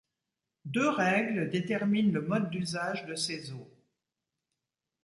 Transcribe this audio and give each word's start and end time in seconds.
Deux 0.65 0.89
règles 0.89 1.51
déterminent 1.51 2.11
le 2.11 2.23
mode 2.23 2.49
d'usage 2.49 3.05
de 3.05 3.13
ces 3.13 3.51
eaux. 3.51 3.71